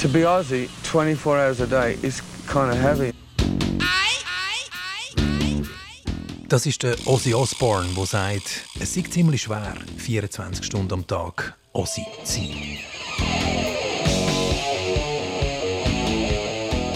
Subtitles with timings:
[0.00, 3.12] To be Aussie 24 hours a day is kind of heavy.
[6.48, 11.54] Das ist der Ozzy Osbourne, der sagt, es sei ziemlich schwer, 24 Stunden am Tag
[11.74, 12.78] Ozzy zu sein.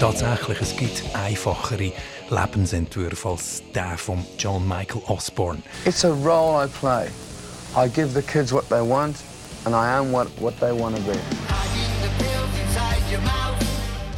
[0.01, 1.93] Tatsächlich, es gibt einfachere
[2.31, 5.63] Lebensentwürfe als der von John Michael Osborne.
[5.85, 7.11] It's a role I play.
[7.77, 9.19] I give the kids what they want,
[9.67, 11.44] and I am what, what they want to be.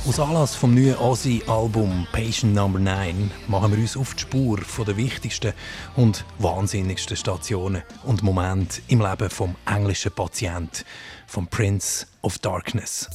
[0.09, 4.96] Aus Anlass vom neuen Ozzy-Album Patient Number 9 machen wir uns auf die Spur der
[4.96, 5.52] wichtigsten
[5.96, 10.84] und wahnsinnigsten Stationen und Momente im Leben vom englischen Patient,
[11.27, 13.10] vom Prince of Darkness.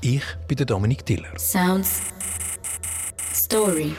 [0.00, 1.38] Ich bin der Dominik Diller.
[1.38, 2.00] Sounds
[3.34, 3.94] Story.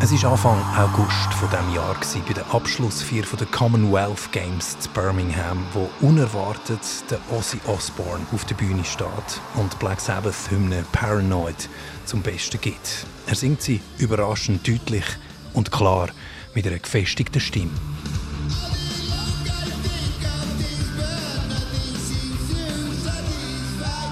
[0.00, 5.66] Es war Anfang August von diesem Jahr bei der Abschlussfeier der Commonwealth Games in Birmingham,
[5.72, 9.08] wo unerwartet der Ozzy Osbourne auf der Bühne steht
[9.56, 11.68] und Black Sabbath Hymne Paranoid
[12.04, 13.06] zum Besten gibt.
[13.26, 15.04] Er singt sie überraschend deutlich
[15.52, 16.10] und klar
[16.54, 17.72] mit einer gefestigten Stimme.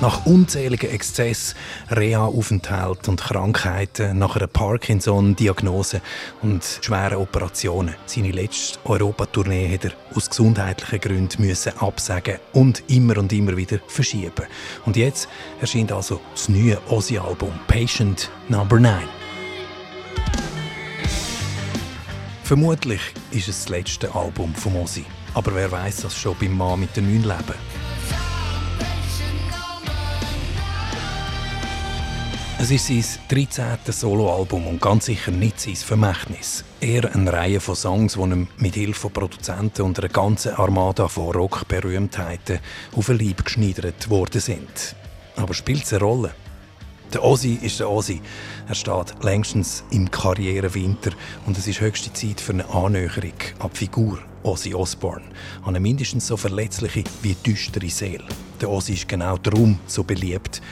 [0.02, 1.56] Nach unzähligen Exzessen,
[1.90, 6.02] Reha-Aufenthalten und Krankheiten, nach einer Parkinson-Diagnose
[6.42, 7.94] und schweren Operationen.
[8.04, 13.78] Seine letzte Europatournee hat er aus gesundheitlichen Gründen müssen absagen und immer und immer wieder
[13.86, 14.44] verschieben.
[14.84, 15.28] Und jetzt
[15.62, 19.02] erscheint also das neue Ozzy-Album Patient Number 9.
[22.44, 25.06] Vermutlich ist es das letzte Album von Ozzy.
[25.32, 27.65] Aber wer weiß das schon beim Mann mit den neun Leben?
[32.58, 33.92] Es ist sein 13.
[33.92, 36.64] Soloalbum und ganz sicher nicht sein Vermächtnis.
[36.80, 41.06] Eher eine Reihe von Songs, die ihm mit Hilfe von Produzenten und einer ganzen Armada
[41.06, 42.60] von Rock-Berühmtheiten
[42.96, 44.96] auf den Leib geschneidert worden sind.
[45.36, 46.34] Aber spielt es eine Rolle?
[47.12, 48.22] Der Ozzy ist der Ozzy.
[48.66, 51.10] Er steht längstens im Karrierewinter
[51.44, 55.26] und es ist höchste Zeit für eine Annäherung an die Figur Ozzy Osbourne,
[55.62, 58.24] an eine mindestens so verletzliche wie düstere Seele.
[58.62, 60.62] Der Ozzy ist genau darum so beliebt,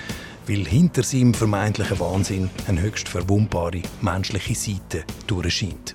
[0.47, 5.94] weil hinter seinem vermeintlichen Wahnsinn eine höchst verwundbare menschliche Seite durchscheint.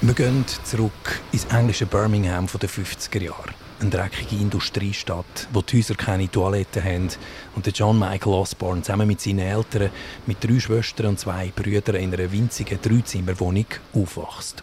[0.00, 3.54] Wir gehen zurück ins englische Birmingham der 50er Jahre.
[3.80, 7.08] Eine dreckige Industriestadt, wo die Häuser keine Toiletten haben
[7.56, 9.90] und John Michael Osborne zusammen mit seinen Eltern,
[10.26, 14.62] mit drei Schwestern und zwei Brüdern in einer winzigen Dreizimmerwohnung aufwächst.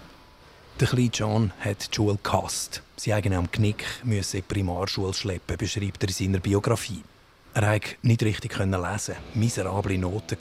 [0.79, 2.81] Der kleine John hat die Schule gehasst.
[2.95, 7.03] Sie eigene am Knick müssen Primarschule schleppen, beschreibt er in seiner Biografie.
[7.53, 10.37] Er konnte nicht richtig lesen, miserable Noten.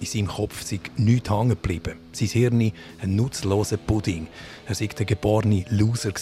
[0.00, 1.98] In seinem Kopf sei nichts hängen geblieben.
[2.12, 2.72] Sein Hirn
[3.02, 4.26] ein nutzloser Pudding.
[4.66, 6.12] Er sei der geborene Loser.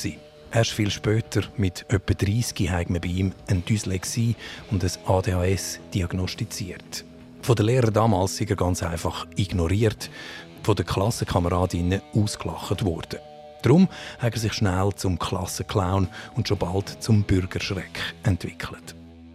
[0.52, 4.34] Erst viel später, mit etwa 30, hat man bei ihm eine Dyslexie
[4.70, 7.04] und ein ADHS diagnostiziert.
[7.42, 10.10] Von den Lehrern damals sei er ganz einfach ignoriert,
[10.62, 13.20] von den Klassenkameradinnen ausgelacht worden.
[13.62, 18.94] Darum hat er sich schnell zum Klassenclown und schon bald zum Bürgerschreck entwickelt.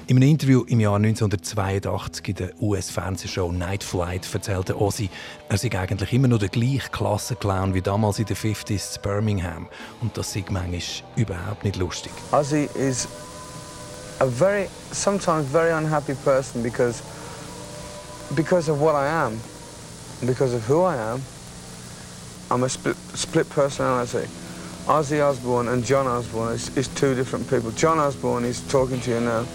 [0.09, 5.07] In einem Interview im Jahr 1982 in der US-Fernsehshow Night Flight erzählte Ozzy,
[5.49, 9.67] er sei eigentlich immer noch der gleiche Klassenclown wie damals in den 50s in Birmingham.
[10.01, 10.81] Und das sei manchmal
[11.15, 12.11] überhaupt nicht lustig.
[12.31, 13.07] Ozzy is
[14.19, 17.03] a very, sometimes very unhappy person because,
[18.35, 19.39] because of what I am,
[20.25, 21.21] because of who I am.
[22.49, 24.27] I'm a split, split personality.
[24.87, 27.69] Ozzy Osbourne and John Osbourne is, is two different people.
[27.73, 29.45] John Osbourne is talking to you now.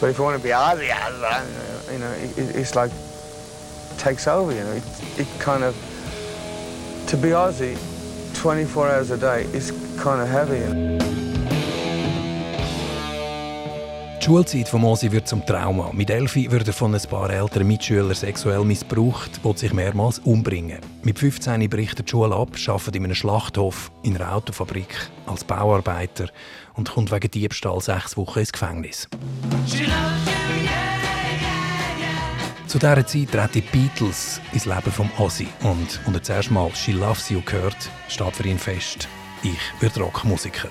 [0.00, 0.86] But if you want to be Ozzy,
[1.92, 2.90] you know, it, it's like
[3.98, 4.52] takes over.
[4.52, 5.74] You know, it, it kind of
[7.08, 7.76] to be Aussie
[8.34, 11.29] 24 hours a day is kind of heavy.
[14.20, 15.90] Die Schulzeit von Mosi wird zum Trauma.
[15.94, 20.78] Mit Elfi wird er von ein paar älteren Mitschülern sexuell missbraucht und sich mehrmals umbringen.
[21.02, 24.94] Mit 15 bricht er die Schule ab, arbeitet in einem Schlachthof, in einer Autofabrik,
[25.24, 26.28] als Bauarbeiter
[26.74, 29.08] und kommt wegen Diebstahl sechs Wochen ins Gefängnis.
[32.66, 36.92] Zu dieser Zeit treten die Beatles ins Leben von Ozzy und unter zuerst mal «She
[36.92, 39.08] Loves You» gehört, steht für ihn fest,
[39.42, 40.68] ich werde Rockmusiker.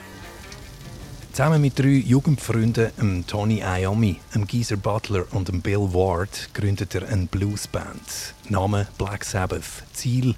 [1.32, 8.34] Zusammen mit drei Jugendfreunden, Tony Iommi, Geezer Butler und Bill Ward, gründet er eine Bluesband.
[8.50, 9.84] Name Black Sabbath.
[9.94, 10.36] Ziel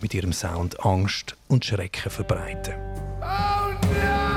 [0.00, 2.74] mit ihrem Sound Angst und Schrecken verbreiten.
[3.20, 4.34] Oh no!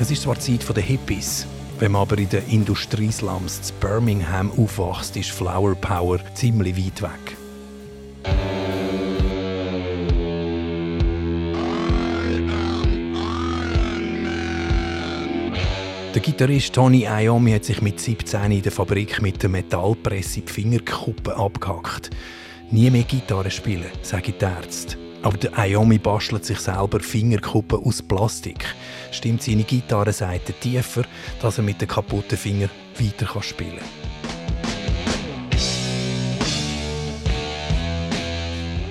[0.00, 1.46] Es ist zwar die Zeit der Hippies,
[1.78, 7.41] Wenn man aber in den Industrieslums zu Birmingham aufwachst, ist Flower Power ziemlich weit weg.
[16.14, 20.52] Der Gitarrist Tony Iommi hat sich mit 17 in der Fabrik mit der Metallpresse die
[20.52, 22.10] Fingerkuppen abgehackt.
[22.70, 24.98] Nie mehr Gitarre spielen, sagen die Ärzte.
[25.22, 28.62] Aber der Iommi bastelt sich selber Fingerkuppen aus Plastik.
[29.10, 31.04] Stimmt seine Gitarrenseite tiefer,
[31.40, 34.11] dass er mit den kaputten Fingern weiter spielen kann.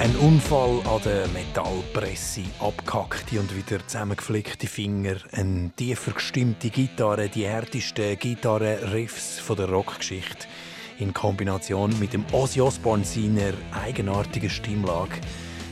[0.02, 7.46] Ein Unfall an der Metallpresse, abgehackte und wieder zusammengeflickte Finger, eine tiefer gestimmte Gitarre, die
[7.46, 10.48] härtesten Gitarrenriffs der Rockgeschichte
[10.98, 15.22] in Kombination mit dem Ozzy Osbourne seiner eigenartigen Stimmlage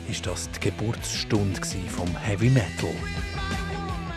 [0.07, 2.93] ist das die Geburtsstunde vom Heavy Metal.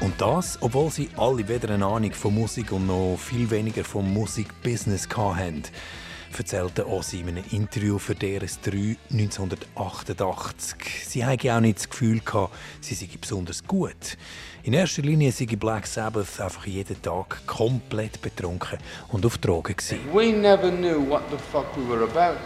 [0.00, 4.12] Und das, obwohl sie alle weder eine Ahnung von Musik und noch viel weniger vom
[4.12, 5.62] Musikbusiness hatten
[6.38, 11.06] erzählte Ozzy in einem Interview für DRS3 1988.
[11.06, 12.20] Sie hatten auch nicht das Gefühl,
[12.80, 14.16] sie seien besonders gut.
[14.64, 19.76] In erster Linie sei Black Sabbath einfach jeden Tag komplett betrunken und auf Drogen.
[19.76, 19.98] Gewesen.
[20.12, 22.38] We never knew what the fuck we were about.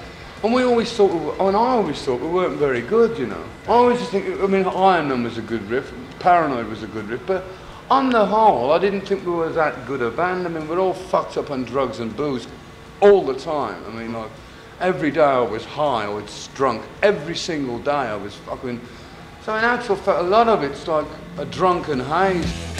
[0.43, 3.27] And we always thought, we were, and I always thought we weren't very good, you
[3.27, 3.43] know.
[3.67, 6.87] I always just think, I mean, Iron Man was a good riff, Paranoid was a
[6.87, 7.44] good riff, but
[7.91, 10.47] on the whole, I didn't think we were that good a band.
[10.47, 12.49] I mean, we're all fucked up on drugs and booze.
[13.01, 13.83] All the time.
[13.87, 14.31] I mean, like,
[14.81, 16.83] every day I was high, I was drunk.
[17.03, 18.81] Every single day I was fucking.
[19.43, 21.07] So in actual fact, a lot of it's like
[21.39, 22.75] a drunken haze.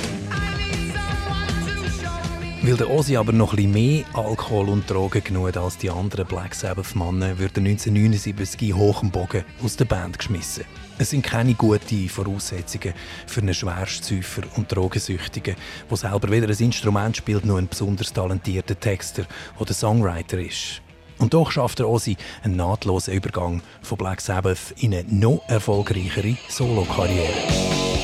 [2.67, 6.53] Weil der Ozzy aber noch ein mehr Alkohol und Drogen genug als die anderen Black
[6.53, 10.65] Sabbath-Mannen, wird er 1979 hoch im Bogen aus der Band geschmissen.
[10.99, 12.93] Es sind keine guten Voraussetzungen
[13.29, 15.55] für einen Schwerstzäufer und Drogensüchtigen,
[15.89, 19.27] der selber weder ein Instrument spielt, noch ein besonders talentierter Texter
[19.61, 20.83] oder Songwriter ist.
[21.19, 26.37] Und doch schafft er Ozzy einen nahtlosen Übergang von Black Sabbath in eine noch erfolgreichere
[26.49, 27.96] Solokarriere.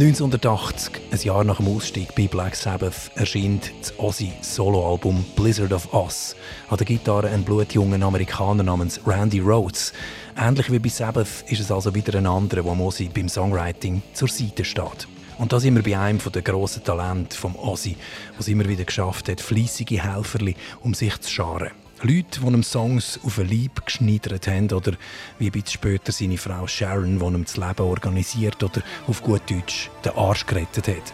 [0.00, 6.34] 1980, ein Jahr nach dem Ausstieg bei Black Sabbath, erscheint das Ozzy-Soloalbum Blizzard of Oz.
[6.70, 9.92] An der Gitarre ein blutjunger Amerikaner namens Randy Rhodes.
[10.38, 14.28] Ähnlich wie bei Sabbath ist es also wieder ein anderer, der Ozzy beim Songwriting zur
[14.28, 15.06] Seite steht.
[15.36, 17.98] Und da sind wir bei einem der grossen Talente vom Ozzy,
[18.38, 21.72] was immer wieder geschafft hat, fleissige Helferli um sich zu scharen.
[22.02, 24.92] Leute, die ihm Songs auf ein Leib geschneidert haben oder
[25.38, 29.42] wie ein bisschen später seine Frau Sharon, die ihm das Leben organisiert oder auf gut
[29.50, 31.12] Deutsch den Arsch gerettet hat.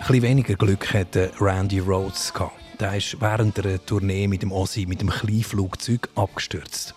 [0.00, 2.32] Ein bisschen weniger Glück hatte Randy Rhodes.
[2.80, 6.94] Der ist während einer Tournee mit dem Ozzy mit dem Kleinflugzeug abgestürzt.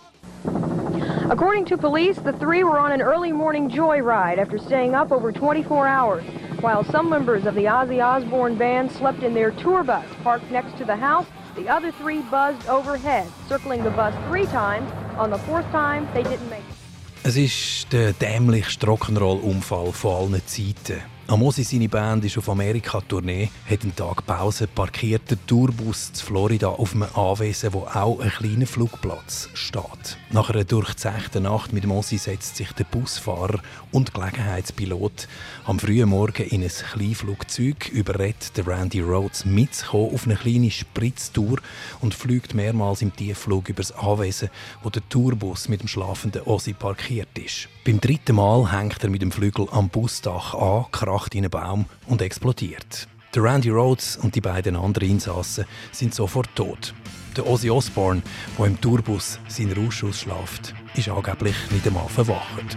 [1.34, 5.32] According to police, the three were on an early morning joyride after staying up over
[5.32, 6.22] 24 hours,
[6.60, 10.78] while some members of the Ozzy Osbourne band slept in their tour bus parked next
[10.78, 11.26] to the house.
[11.56, 14.88] The other three buzzed overhead, circling the bus three times.
[15.18, 17.26] On the fourth time, they didn't make it.
[17.26, 21.02] Es ist der dämlichste Rock'n'Roll-Unfall von allen Zeiten.
[21.26, 26.68] Amosi, seine Band, ist auf Amerika-Tournee, hat einen Tag Pause, parkiert den Tourbus zu Florida
[26.68, 30.18] auf einem Anwesen, wo auch ein kleiner Flugplatz steht.
[30.30, 35.26] Nach einer durchzechten Nacht mit dem Ossi setzt sich der Busfahrer und Gelegenheitspilot
[35.64, 41.58] am frühen Morgen in ein Kleinflugzeug, überredet der Randy Rhodes mitzukommen auf eine kleine Spritztour
[42.00, 44.50] und fliegt mehrmals im Tiefflug über das Anwesen,
[44.82, 47.68] wo der Tourbus mit dem schlafenden Ossi parkiert ist.
[47.84, 51.86] Beim dritten Mal hängt er mit dem Flügel am Busdach an, kracht in einen Baum
[52.06, 53.06] und explodiert.
[53.34, 56.92] Der Randy Rhodes und die beiden anderen Insassen sind sofort tot.
[57.36, 58.22] Der Ozzy Osbourne,
[58.58, 62.76] der im Tourbus seinen Rausch ausschläft, ist angeblich nicht einmal verwacht.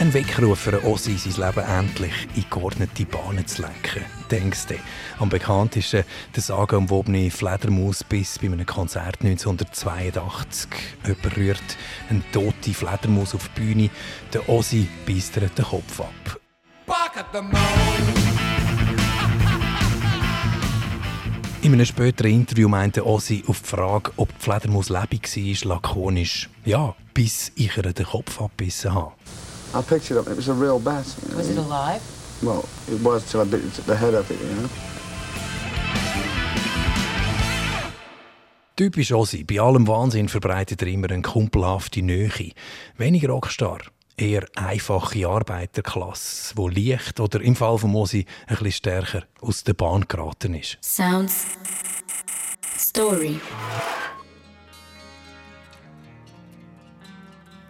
[0.00, 4.02] Ein Weckruf für Ossi, sein Leben endlich in geordnete Bahnen zu lenken.
[4.30, 4.74] Denkst du?
[5.18, 6.04] Am bekanntesten
[6.34, 10.70] der sagenumwobene Fledermaus bis bei einem Konzert 1982.
[11.04, 11.76] Jemand rührt
[12.08, 13.90] eine tote Fledermaus auf die Bühne,
[14.32, 16.40] der Ossi beißt den Kopf ab.
[21.60, 26.48] In einem späteren Interview meinte Ossi auf die Frage, ob die Fledermaus lebendig war, lakonisch:
[26.64, 29.12] Ja, bis ich ihr den Kopf abbissen habe.
[29.72, 30.26] I picked it up.
[30.26, 31.06] It was a real bat.
[31.22, 31.36] You know?
[31.38, 32.02] Was it alive?
[32.42, 34.68] Well, it was till I bit the head of it, you know.
[38.76, 42.52] Typisch Ozzy, bei allem Wahnsinn verbreitet er immer eine kumpelhafte Nähe.
[42.96, 43.80] Weniger Rockstar,
[44.16, 49.74] eher einfache Arbeiterklasse, wo leicht oder im Fall von Mosi ein bisschen stärker aus der
[49.74, 50.78] Bahn geraten ist.
[50.80, 51.44] Sounds
[52.78, 53.38] Story.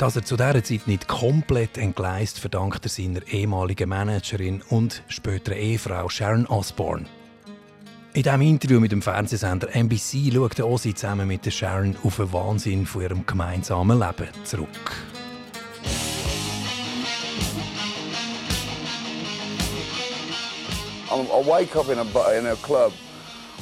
[0.00, 5.58] Dass er zu dieser Zeit nicht komplett entgleist, verdankt er seiner ehemaligen Managerin und späteren
[5.58, 7.04] Ehefrau Sharon Osbourne.
[8.14, 12.86] In diesem Interview mit dem Fernsehsender NBC schaut Ozzy zusammen mit Sharon auf den Wahnsinn
[12.86, 14.68] von ihrem gemeinsamen Leben zurück.
[21.10, 22.94] I wake up in a, in a club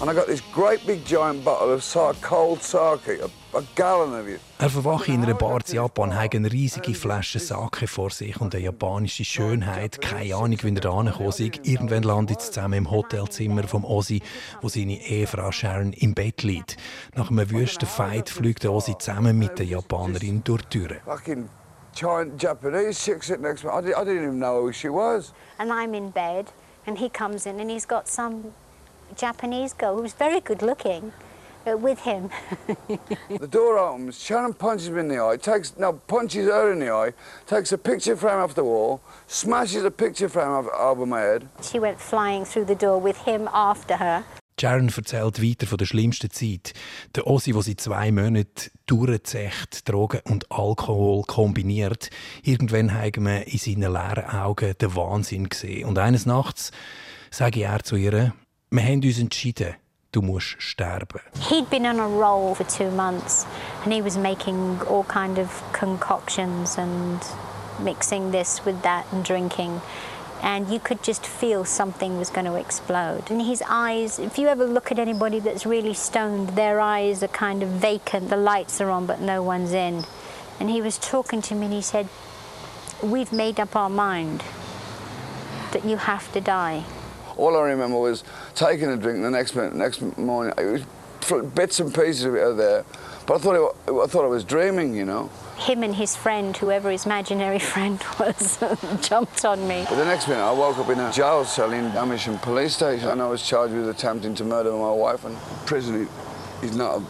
[0.01, 1.83] and I got this great big giant bottle of
[2.21, 4.41] cold sake, a, a gallon of it.
[4.59, 8.55] Er verwache in einer Bar in Japan, hat eine riesige Flasche Sake vor sich und
[8.55, 10.01] eine japanische Schönheit.
[10.01, 11.41] Keine Ahnung, wie er da angekommen ist.
[11.41, 14.23] Irgendwann landet sie zusammen im Hotelzimmer von Ozzy,
[14.61, 16.77] wo seine Ehefrau Sharon im Bett liegt.
[17.17, 20.97] Nach einem wüsten Fight fliegt Ozzy zusammen mit der Japanerin durch die Tür.
[21.07, 21.49] Fucking
[21.95, 23.93] giant Japanese chick sitting next to me.
[23.93, 25.33] I didn't even know who she was.
[25.59, 26.47] And I'm in bed.
[26.89, 28.55] and he comes in and he's got some
[29.17, 31.13] Japanese girl who's very good looking
[31.67, 32.31] uh, with him.
[33.29, 36.91] the door opens, Sharon punches him in the eye, takes, no, punches her in the
[36.91, 37.13] eye,
[37.47, 41.49] takes a picture frame off the wall, smashes a picture frame off, over my head.
[41.63, 44.25] She went flying through the door with him after her.
[44.61, 46.73] Sharon erzählt weiter von der schlimmsten Zeit.
[47.15, 52.11] Der Ossi, der seit zwei Monaten durchzecht, Drogen und Alkohol kombiniert.
[52.43, 55.89] Irgendwann haben wir in seinen leeren Augen den Wahnsinn gesehen.
[55.89, 56.73] Und eines Nachts
[57.31, 58.33] sage er zu ihr,
[58.71, 59.75] wir haben uns entschieden,
[60.13, 61.21] du musst sterben.
[61.49, 63.47] He'd been on a roll for two months
[63.85, 67.21] and he was making all kind of concoctions and
[67.83, 69.81] mixing this with that and drinking.
[70.43, 73.31] and you could just feel something was going to explode.
[73.31, 77.29] And his eyes, if you ever look at anybody that's really stoned, their eyes are
[77.29, 78.31] kind of vacant.
[78.31, 80.05] The lights are on, but no one's in.
[80.61, 82.09] And he was talking to me and he said,
[83.03, 84.43] We've made up our mind
[85.73, 86.85] that you have to die.
[87.39, 90.53] All I remember was taking a drink the next, next morning.
[90.59, 90.83] It was
[91.55, 92.85] bits and pieces of it are there.
[93.27, 95.31] But I thought, it, I thought I was dreaming, you know.
[95.59, 98.59] him and his friend, whoever his imaginary friend was,
[99.09, 99.85] jumped on me.
[99.89, 103.09] But the next minute, I woke up in a jail cell in Amersham police station
[103.09, 105.25] and I was charged with attempting to murder my wife.
[105.25, 106.09] And prison
[106.63, 107.03] is not a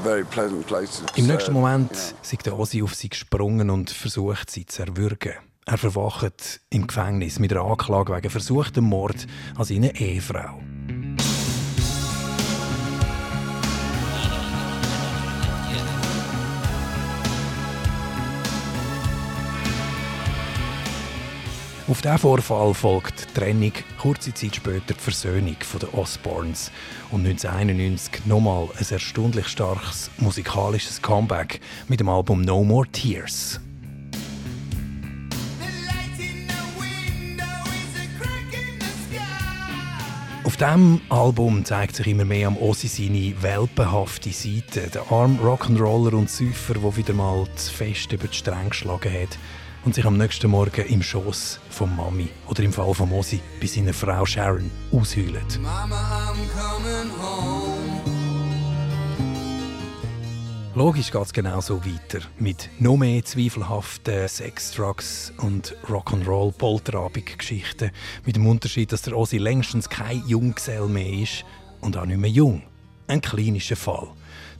[0.00, 1.02] very pleasant place.
[1.16, 1.92] Im nächsten Moment
[2.22, 5.34] ist der Ozzy auf sie gesprungen und versucht, sie zu erwürgen.
[5.66, 9.26] Er verwacht im Gefängnis mit einer Anklage wegen versuchtem Mord
[9.56, 10.60] an seiner Ehefrau.
[21.90, 26.70] Auf diesen Vorfall folgt die Trennung, kurze Zeit später die Versöhnung der Osborns
[27.10, 33.60] und 1991 nochmal ein erstaunlich starkes musikalisches Comeback mit dem Album No More Tears.
[40.50, 44.90] Auf diesem Album zeigt sich immer mehr am Ossi seine welpenhafte Seite.
[44.92, 49.38] Der arm Rock'n'Roller und Säufer, der wieder mal zu fest über die Stränge geschlagen hat
[49.84, 53.68] und sich am nächsten Morgen im Schoß von Mami oder im Fall von Mosi bei
[53.68, 55.46] seiner Frau Sharon ausheulen.
[55.62, 56.34] Mama,
[60.82, 62.24] Logisch geht es genauso weiter.
[62.38, 67.90] Mit noch mehr zweifelhaften Sex, Drugs und Rock'n'Roll Polterabend-Geschichten.
[68.24, 71.44] Mit dem Unterschied, dass der Ossi längstens kein Junggesell mehr ist
[71.82, 72.62] und auch nicht mehr jung.
[73.08, 74.08] Ein klinischer Fall.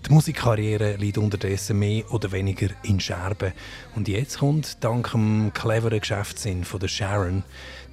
[0.07, 3.55] Die Musikkarriere liegt unterdessen mehr oder weniger in Scherben.
[3.97, 7.45] Und jetzt kommt, dank dem cleveren Geschäftssinn von der Sharon,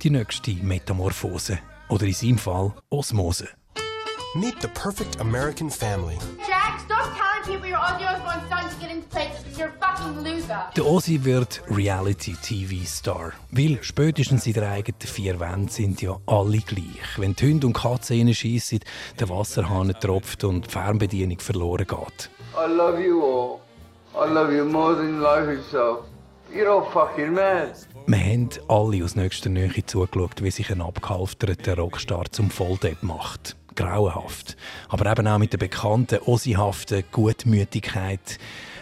[0.01, 1.60] die nächste Metamorphose.
[1.88, 3.48] Oder in seinem Fall Osmose.
[4.36, 6.17] Meet the perfect American family.
[6.46, 7.26] Jack, stop
[10.75, 13.32] Der Ozzy wird Reality-TV-Star.
[13.51, 17.18] Weil spätestens in der eigenen vier Wänden sind ja alle gleich.
[17.18, 18.80] Wenn die Hunde und Katzen schiessen,
[19.20, 22.30] der Wasserhahn tropft und die Fernbedienung verloren geht.
[22.56, 23.60] I love you all.
[24.13, 26.06] I love you more than life itself.
[26.54, 27.74] You're all fucking mad.
[28.08, 33.56] Wir haben alle aus nächster Nähe zugeschaut, wie sich ein abgehalfterter Rockstar zum Volldepp macht
[33.77, 34.57] grauenhaft.
[34.89, 38.38] Aber eben auch mit der bekannten osihaften Gutmütigkeit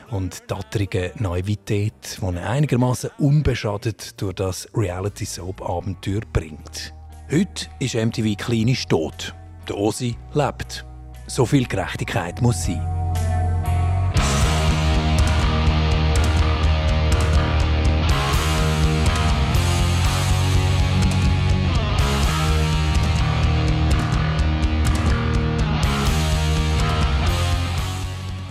[0.10, 6.94] und tattrigen Naivität, die einigermaßen unbeschadet durch das Reality-Soap-Abenteuer bringt.
[7.32, 9.36] Heute ist MTV klinisch tot.
[9.68, 10.86] Der Osi lebt.
[11.28, 13.05] So viel Gerechtigkeit muss sein.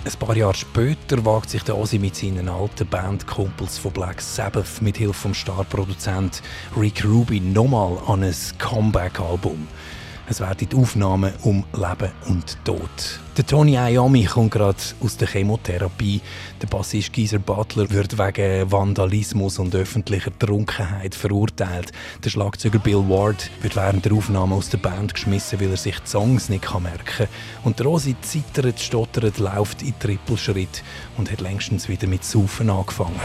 [0.06, 4.82] Ein paar Jahre später wagt sich der Ozzy mit seinen alten Bandkumpels von Black Sabbath
[4.82, 6.42] mit Hilfe vom Starproduzent
[6.76, 9.66] Rick Rubin nochmal an ein Comeback-Album.
[10.26, 13.20] Es werden die Aufnahmen um Leben und Tod.
[13.36, 16.22] Der Tony Iommi kommt gerade aus der Chemotherapie.
[16.62, 21.92] Der Bassist Geezer Butler wird wegen Vandalismus und öffentlicher Trunkenheit verurteilt.
[22.24, 25.98] Der Schlagzeuger Bill Ward wird während der Aufnahme aus der Band geschmissen, weil er sich
[25.98, 27.28] die Songs nicht merken kann.
[27.64, 30.82] Und Rosi zittert, stottert, läuft in Trippelschritt
[31.18, 33.20] und hat längstens wieder mit Saufen angefangen.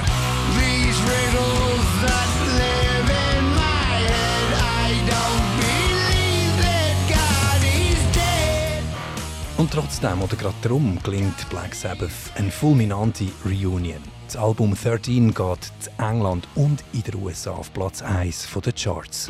[9.60, 14.02] Und trotzdem oder gerade darum gelingt Black Sabbath eine fulminante Reunion.
[14.26, 19.30] Das Album 13 geht in England und in den USA auf Platz 1 der Charts.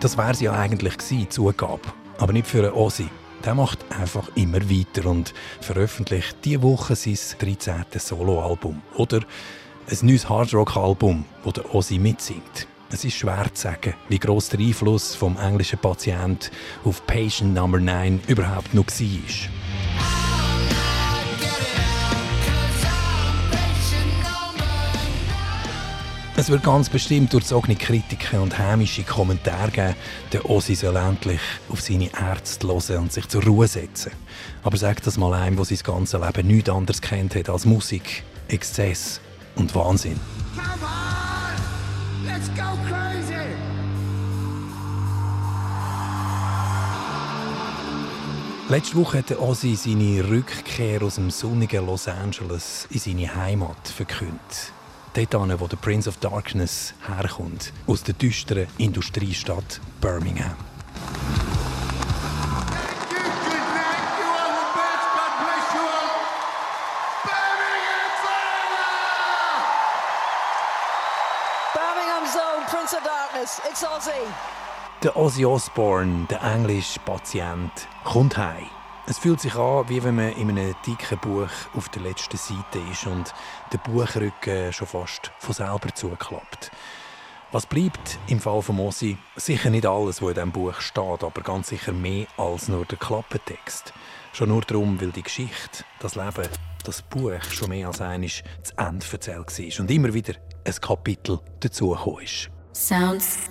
[0.00, 1.80] Das wäre sie ja eigentlich gewesen, Zugabe.
[2.18, 3.08] Aber nicht für einen Ozzy.
[3.42, 7.84] Der macht einfach immer weiter und veröffentlicht diese Woche sein 13.
[7.94, 8.82] Soloalbum.
[8.96, 9.20] Oder
[10.00, 12.66] ein neues Hardrock-Album, wo der Ozzy mitsingt.
[12.90, 16.50] Es ist schwer zu sagen, wie gross der Einfluss vom englischen Patient
[16.84, 19.50] auf Patient Number 9 überhaupt noch war.
[26.36, 29.94] Es wird ganz bestimmt durchzogene Kritiken und hämische Kommentare geben,
[30.32, 34.12] der Ossi soll endlich auf seine Ärzte hören und sich zur Ruhe setzen.
[34.62, 38.22] Aber sag das mal einem, der sein ganzes Leben nichts anderes kennt hat als Musik,
[38.48, 39.20] Exzess
[39.56, 40.18] und Wahnsinn.
[40.54, 42.26] Come on!
[42.26, 43.32] Let's go crazy!
[48.68, 54.72] Letzte Woche hat Ozzy seine Rückkehr aus dem sonnigen Los Angeles in seine Heimat verkündet.
[55.14, 60.56] Dort wo der Prince of Darkness herkommt, aus der düsteren Industriestadt Birmingham.
[75.02, 77.72] Der Ozzy Osbourne, der englische Patient,
[78.04, 78.68] kommt heim.
[79.08, 82.78] Es fühlt sich an, wie wenn man in einem dicken Buch auf der letzten Seite
[82.88, 83.34] ist und
[83.72, 86.70] der Buchrücken schon fast von selber zuklappt.
[87.50, 89.18] Was bleibt im Fall von Ozzy?
[89.34, 92.98] Sicher nicht alles, was in diesem Buch steht, aber ganz sicher mehr als nur der
[92.98, 93.92] Klappentext.
[94.32, 96.46] Schon nur darum, weil die Geschichte, das Leben,
[96.84, 98.44] das Buch schon mehr als einmal zu
[98.76, 100.34] Ende erzählt war und immer wieder
[100.64, 102.50] ein Kapitel dazugekommen ist.
[102.72, 103.50] Sounds.